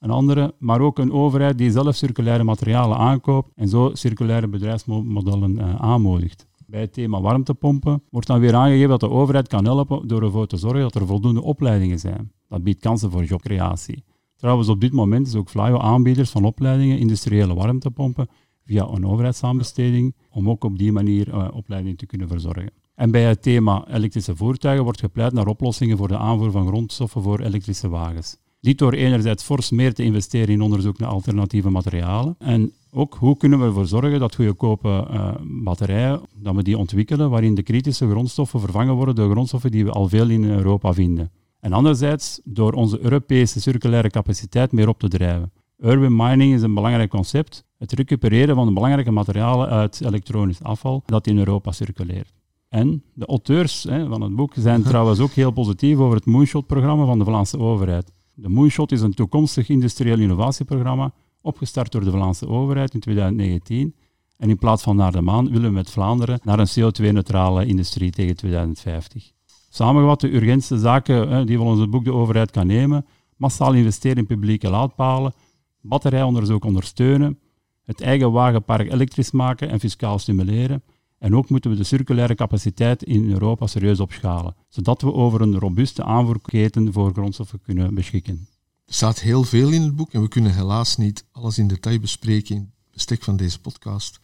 een 0.00 0.10
andere, 0.10 0.54
maar 0.58 0.80
ook 0.80 0.98
een 0.98 1.12
overheid 1.12 1.58
die 1.58 1.70
zelf 1.70 1.94
circulaire 1.94 2.44
materialen 2.44 2.96
aankoopt 2.96 3.50
en 3.54 3.68
zo 3.68 3.90
circulaire 3.92 4.48
bedrijfsmodellen 4.48 5.56
uh, 5.56 5.74
aanmoedigt. 5.74 6.46
Bij 6.66 6.80
het 6.80 6.92
thema 6.92 7.20
warmtepompen 7.20 8.02
wordt 8.10 8.26
dan 8.26 8.40
weer 8.40 8.54
aangegeven 8.54 8.88
dat 8.88 9.00
de 9.00 9.10
overheid 9.10 9.48
kan 9.48 9.64
helpen 9.64 10.08
door 10.08 10.22
ervoor 10.22 10.46
te 10.46 10.56
zorgen 10.56 10.80
dat 10.80 10.94
er 10.94 11.06
voldoende 11.06 11.42
opleidingen 11.42 11.98
zijn. 11.98 12.32
Dat 12.48 12.62
biedt 12.62 12.80
kansen 12.80 13.10
voor 13.10 13.24
jobcreatie. 13.24 14.04
Trouwens, 14.36 14.68
op 14.68 14.80
dit 14.80 14.92
moment 14.92 15.26
is 15.26 15.34
ook 15.34 15.48
Flyo 15.48 15.78
aanbieders 15.78 16.30
van 16.30 16.44
opleidingen 16.44 16.98
industriële 16.98 17.54
warmtepompen 17.54 18.28
via 18.64 18.86
een 18.86 19.06
overheidsaanbesteding 19.06 20.14
om 20.30 20.50
ook 20.50 20.64
op 20.64 20.78
die 20.78 20.92
manier 20.92 21.28
uh, 21.28 21.48
opleiding 21.52 21.98
te 21.98 22.06
kunnen 22.06 22.28
verzorgen. 22.28 22.72
En 22.94 23.10
bij 23.10 23.22
het 23.22 23.42
thema 23.42 23.88
elektrische 23.88 24.36
voertuigen 24.36 24.84
wordt 24.84 25.00
gepleit 25.00 25.32
naar 25.32 25.46
oplossingen 25.46 25.96
voor 25.96 26.08
de 26.08 26.16
aanvoer 26.16 26.50
van 26.50 26.66
grondstoffen 26.66 27.22
voor 27.22 27.40
elektrische 27.40 27.88
wagens. 27.88 28.36
Dit 28.60 28.78
door 28.78 28.92
enerzijds 28.92 29.42
fors 29.42 29.70
meer 29.70 29.94
te 29.94 30.02
investeren 30.02 30.48
in 30.48 30.60
onderzoek 30.60 30.98
naar 30.98 31.08
alternatieve 31.08 31.70
materialen. 31.70 32.34
En 32.38 32.72
ook 32.90 33.14
hoe 33.14 33.36
kunnen 33.36 33.58
we 33.58 33.64
ervoor 33.64 33.86
zorgen 33.86 34.20
dat 34.20 34.34
goedkope 34.34 35.06
uh, 35.10 35.34
batterijen, 35.64 36.20
dat 36.34 36.54
we 36.54 36.62
die 36.62 36.78
ontwikkelen, 36.78 37.30
waarin 37.30 37.54
de 37.54 37.62
kritische 37.62 38.10
grondstoffen 38.10 38.60
vervangen 38.60 38.94
worden 38.94 39.14
door 39.14 39.30
grondstoffen 39.30 39.70
die 39.70 39.84
we 39.84 39.90
al 39.90 40.08
veel 40.08 40.28
in 40.28 40.44
Europa 40.44 40.92
vinden. 40.92 41.30
En 41.60 41.72
anderzijds 41.72 42.40
door 42.44 42.72
onze 42.72 43.00
Europese 43.00 43.60
circulaire 43.60 44.10
capaciteit 44.10 44.72
meer 44.72 44.88
op 44.88 44.98
te 44.98 45.08
drijven. 45.08 45.52
Urban 45.78 46.16
mining 46.16 46.54
is 46.54 46.62
een 46.62 46.74
belangrijk 46.74 47.10
concept. 47.10 47.64
Het 47.78 47.92
recupereren 47.92 48.54
van 48.54 48.66
de 48.66 48.72
belangrijke 48.72 49.10
materialen 49.10 49.68
uit 49.68 50.00
elektronisch 50.04 50.62
afval 50.62 51.02
dat 51.06 51.26
in 51.26 51.38
Europa 51.38 51.72
circuleert. 51.72 52.32
En 52.68 53.02
de 53.14 53.26
auteurs 53.26 53.82
hè, 53.82 54.06
van 54.06 54.20
het 54.20 54.36
boek 54.36 54.52
zijn 54.56 54.82
trouwens 54.82 55.20
ook 55.20 55.30
heel 55.30 55.50
positief 55.50 55.98
over 55.98 56.16
het 56.16 56.26
Moonshot-programma 56.26 57.04
van 57.04 57.18
de 57.18 57.24
Vlaamse 57.24 57.58
overheid. 57.58 58.12
De 58.40 58.48
Moonshot 58.48 58.92
is 58.92 59.00
een 59.00 59.14
toekomstig 59.14 59.68
industrieel 59.68 60.18
innovatieprogramma, 60.18 61.12
opgestart 61.40 61.92
door 61.92 62.04
de 62.04 62.10
Vlaamse 62.10 62.48
overheid 62.48 62.94
in 62.94 63.00
2019. 63.00 63.94
En 64.36 64.48
in 64.48 64.58
plaats 64.58 64.82
van 64.82 64.96
naar 64.96 65.12
de 65.12 65.20
maan 65.20 65.50
willen 65.50 65.62
we 65.62 65.70
met 65.70 65.90
Vlaanderen 65.90 66.40
naar 66.42 66.58
een 66.58 66.68
CO2-neutrale 66.68 67.66
industrie 67.66 68.10
tegen 68.10 68.36
2050. 68.36 69.32
Samengevat 69.70 70.20
de 70.20 70.34
urgentste 70.34 70.78
zaken 70.78 71.46
die 71.46 71.56
volgens 71.56 71.80
het 71.80 71.90
boek 71.90 72.04
de 72.04 72.12
overheid 72.12 72.50
kan 72.50 72.66
nemen, 72.66 73.06
massaal 73.36 73.72
investeren 73.72 74.16
in 74.16 74.26
publieke 74.26 74.70
laadpalen, 74.70 75.32
batterijonderzoek 75.80 76.64
ondersteunen, 76.64 77.38
het 77.84 78.00
eigen 78.00 78.32
wagenpark 78.32 78.92
elektrisch 78.92 79.30
maken 79.30 79.68
en 79.68 79.80
fiscaal 79.80 80.18
stimuleren, 80.18 80.82
en 81.20 81.36
ook 81.36 81.48
moeten 81.48 81.70
we 81.70 81.76
de 81.76 81.84
circulaire 81.84 82.34
capaciteit 82.34 83.02
in 83.02 83.30
Europa 83.30 83.66
serieus 83.66 84.00
opschalen, 84.00 84.54
zodat 84.68 85.02
we 85.02 85.12
over 85.12 85.40
een 85.40 85.58
robuuste 85.58 86.04
aanvoerketen 86.04 86.92
voor 86.92 87.12
grondstoffen 87.12 87.60
kunnen 87.60 87.94
beschikken. 87.94 88.48
Er 88.86 88.94
staat 88.94 89.20
heel 89.20 89.44
veel 89.44 89.70
in 89.70 89.82
het 89.82 89.96
boek 89.96 90.12
en 90.12 90.22
we 90.22 90.28
kunnen 90.28 90.54
helaas 90.54 90.96
niet 90.96 91.24
alles 91.32 91.58
in 91.58 91.68
detail 91.68 91.98
bespreken 91.98 92.54
in 92.54 92.60
het 92.60 92.92
bestek 92.92 93.22
van 93.22 93.36
deze 93.36 93.60
podcast. 93.60 94.20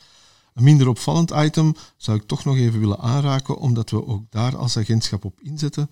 Een 0.54 0.64
minder 0.64 0.88
opvallend 0.88 1.30
item 1.30 1.74
zou 1.96 2.18
ik 2.18 2.26
toch 2.26 2.44
nog 2.44 2.56
even 2.56 2.80
willen 2.80 2.98
aanraken, 2.98 3.58
omdat 3.58 3.90
we 3.90 4.06
ook 4.06 4.30
daar 4.30 4.56
als 4.56 4.76
agentschap 4.76 5.24
op 5.24 5.40
inzetten. 5.40 5.90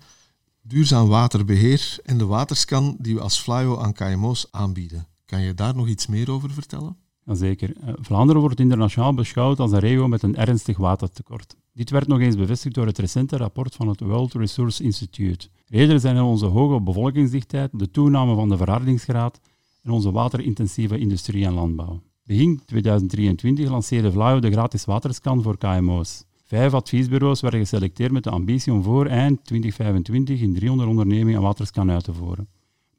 Duurzaam 0.61 1.07
waterbeheer 1.07 1.97
en 2.03 2.17
de 2.17 2.25
waterscan 2.25 2.95
die 2.99 3.15
we 3.15 3.21
als 3.21 3.39
Flyo 3.39 3.77
aan 3.77 3.93
KMO's 3.93 4.47
aanbieden. 4.51 5.07
Kan 5.25 5.41
je 5.41 5.53
daar 5.53 5.75
nog 5.75 5.87
iets 5.87 6.07
meer 6.07 6.31
over 6.31 6.51
vertellen? 6.51 6.97
Jazeker. 7.25 7.73
Eh, 7.77 7.93
Vlaanderen 8.01 8.41
wordt 8.41 8.59
internationaal 8.59 9.13
beschouwd 9.13 9.59
als 9.59 9.71
een 9.71 9.79
regio 9.79 10.07
met 10.07 10.23
een 10.23 10.35
ernstig 10.35 10.77
watertekort. 10.77 11.55
Dit 11.73 11.89
werd 11.89 12.07
nog 12.07 12.19
eens 12.19 12.35
bevestigd 12.35 12.75
door 12.75 12.85
het 12.85 12.97
recente 12.97 13.37
rapport 13.37 13.75
van 13.75 13.87
het 13.87 13.99
World 13.99 14.33
Resource 14.33 14.83
Institute. 14.83 15.47
Redenen 15.67 15.99
zijn 15.99 16.21
onze 16.21 16.45
hoge 16.45 16.81
bevolkingsdichtheid, 16.81 17.69
de 17.73 17.91
toename 17.91 18.35
van 18.35 18.49
de 18.49 18.57
verhardingsgraad 18.57 19.39
en 19.83 19.91
onze 19.91 20.11
waterintensieve 20.11 20.97
industrie 20.97 21.45
en 21.45 21.53
landbouw. 21.53 22.01
Begin 22.23 22.61
2023 22.65 23.69
lanceerde 23.69 24.11
Vlaio 24.11 24.39
de 24.39 24.51
gratis 24.51 24.85
waterscan 24.85 25.41
voor 25.41 25.57
KMO's. 25.57 26.23
Vijf 26.43 26.73
adviesbureaus 26.73 27.41
werden 27.41 27.59
geselecteerd 27.59 28.11
met 28.11 28.23
de 28.23 28.29
ambitie 28.29 28.73
om 28.73 28.83
voor 28.83 29.05
eind 29.05 29.45
2025 29.45 30.39
in 30.41 30.53
300 30.53 30.89
ondernemingen 30.89 31.35
een 31.35 31.45
waterscan 31.45 31.91
uit 31.91 32.03
te 32.03 32.13
voeren. 32.13 32.47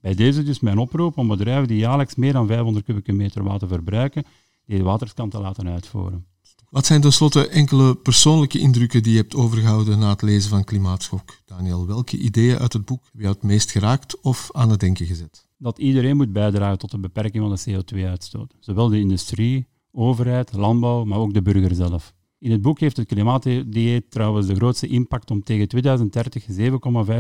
Bij 0.01 0.15
deze 0.15 0.43
dus 0.43 0.61
mijn 0.61 0.79
oproep 0.79 1.19
om 1.19 1.29
bedrijven 1.29 1.69
die 1.69 1.79
jaarlijks 1.79 2.15
meer 2.15 2.33
dan 2.33 2.47
500 2.47 2.85
kubieke 2.85 3.13
meter 3.13 3.43
water 3.43 3.69
verbruiken, 3.69 4.25
die 4.67 4.79
de 4.79 4.85
waterscan 4.85 5.31
te 5.31 5.41
laten 5.41 5.69
uitvoeren. 5.69 6.27
Wat 6.71 6.87
zijn 6.87 7.01
tenslotte 7.01 7.49
enkele 7.49 7.95
persoonlijke 7.95 8.59
indrukken 8.59 9.03
die 9.03 9.13
je 9.13 9.19
hebt 9.19 9.35
overgehouden 9.35 9.99
na 9.99 10.11
het 10.11 10.23
lezen 10.23 10.51
van 10.51 10.65
Klimaatschok? 10.65 11.37
Daniel, 11.45 11.87
welke 11.87 12.17
ideeën 12.17 12.59
uit 12.59 12.73
het 12.73 12.85
boek 12.85 13.03
hebben 13.03 13.23
jou 13.23 13.35
het 13.35 13.43
meest 13.43 13.71
geraakt 13.71 14.21
of 14.21 14.49
aan 14.53 14.71
het 14.71 14.81
denken 14.81 15.07
gezet? 15.07 15.47
Dat 15.59 15.79
iedereen 15.79 16.17
moet 16.17 16.33
bijdragen 16.33 16.79
tot 16.79 16.91
de 16.91 16.99
beperking 16.99 17.45
van 17.45 17.57
de 17.57 17.83
CO2-uitstoot. 17.85 18.55
Zowel 18.61 18.89
de 18.89 18.99
industrie, 18.99 19.67
overheid, 19.93 20.53
landbouw, 20.53 21.05
maar 21.05 21.19
ook 21.19 21.35
de 21.35 21.43
burger 21.43 21.75
zelf. 21.75 22.15
In 22.39 22.51
het 22.51 22.63
boek 22.63 22.81
heeft 22.81 22.97
het 22.97 23.07
klimaatdieet 23.07 24.11
trouwens 24.11 24.47
de 24.47 24.55
grootste 24.55 24.87
impact 24.87 25.31
om 25.31 25.43
tegen 25.43 25.69
2030 25.69 26.45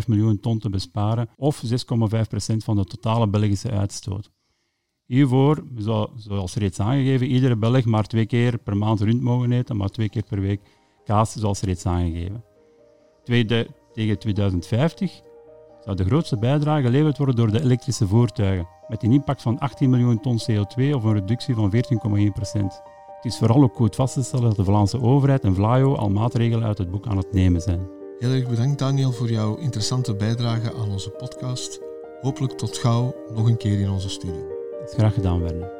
7,5 0.02 0.06
miljoen 0.06 0.40
ton 0.40 0.58
te 0.58 0.70
besparen 0.70 1.28
of 1.36 1.62
6,5% 1.64 1.70
van 2.56 2.76
de 2.76 2.84
totale 2.84 3.28
Belgische 3.28 3.70
uitstoot. 3.70 4.30
Hiervoor, 5.06 5.64
zoals 6.16 6.54
reeds 6.54 6.80
aangegeven, 6.80 7.26
iedere 7.26 7.56
Belg 7.56 7.84
maar 7.84 8.06
twee 8.06 8.26
keer 8.26 8.58
per 8.58 8.76
maand 8.76 9.00
rund 9.00 9.22
mogen 9.22 9.52
eten, 9.52 9.76
maar 9.76 9.88
twee 9.88 10.08
keer 10.08 10.24
per 10.24 10.40
week 10.40 10.60
kaas, 11.04 11.32
zoals 11.32 11.60
reeds 11.60 11.86
aangegeven. 11.86 12.44
Tweede, 13.24 13.68
tegen 13.92 14.18
2050 14.18 15.20
zou 15.84 15.96
de 15.96 16.04
grootste 16.04 16.38
bijdrage 16.38 16.82
geleverd 16.82 17.16
worden 17.16 17.36
door 17.36 17.50
de 17.50 17.62
elektrische 17.62 18.06
voertuigen, 18.06 18.68
met 18.88 19.02
een 19.02 19.12
impact 19.12 19.42
van 19.42 19.58
18 19.58 19.90
miljoen 19.90 20.20
ton 20.20 20.38
CO2 20.40 20.94
of 20.94 21.04
een 21.04 21.12
reductie 21.12 21.54
van 21.54 21.72
14,1%. 21.74 22.95
Het 23.16 23.24
is 23.24 23.38
vooral 23.38 23.62
ook 23.62 23.74
goed 23.74 23.94
vast 23.94 24.14
te 24.14 24.22
stellen 24.22 24.44
dat 24.44 24.56
de 24.56 24.64
Vlaamse 24.64 25.00
overheid 25.02 25.44
en 25.44 25.54
Vlaio 25.54 25.94
al 25.94 26.08
maatregelen 26.08 26.66
uit 26.66 26.78
het 26.78 26.90
boek 26.90 27.06
aan 27.06 27.16
het 27.16 27.32
nemen 27.32 27.60
zijn. 27.60 27.88
Heel 28.18 28.30
erg 28.30 28.48
bedankt 28.48 28.78
Daniel 28.78 29.12
voor 29.12 29.30
jouw 29.30 29.56
interessante 29.56 30.14
bijdrage 30.14 30.74
aan 30.74 30.90
onze 30.90 31.10
podcast. 31.10 31.80
Hopelijk 32.20 32.52
tot 32.52 32.78
gauw 32.78 33.14
nog 33.34 33.46
een 33.46 33.56
keer 33.56 33.80
in 33.80 33.90
onze 33.90 34.08
studio. 34.08 34.46
Graag 34.86 35.14
gedaan, 35.14 35.42
Werner. 35.42 35.76